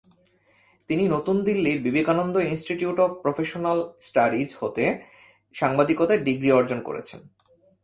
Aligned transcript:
তিনি 0.89 1.03
নতুন 1.07 1.35
দিল্লির 1.43 1.79
Vivekananda 1.81 2.35
Institute 2.51 2.97
of 2.99 3.11
Professional 3.23 3.79
Studies 4.01 4.49
হতে 4.59 4.83
সাংবাদিকতায় 5.55 6.21
ডিগ্রি 6.23 6.49
অর্জন 6.51 6.79
করেছেন। 6.81 7.19